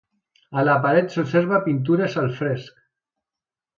A 0.61 0.63
la 0.69 0.77
paret 0.85 1.13
s'observa 1.17 1.59
pintures 1.67 2.17
al 2.23 2.33
fresc. 2.41 2.85